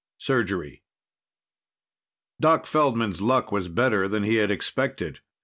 V 0.17 0.23
Surgery 0.23 0.81
Doc 2.39 2.65
Feldman's 2.65 3.21
luck 3.21 3.51
was 3.51 3.67
better 3.67 4.07
than 4.07 4.23
he 4.23 4.37
had 4.37 4.49
expected. 4.49 5.19